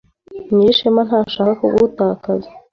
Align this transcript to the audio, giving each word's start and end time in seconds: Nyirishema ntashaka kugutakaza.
Nyirishema 0.53 1.01
ntashaka 1.07 1.51
kugutakaza. 1.61 2.49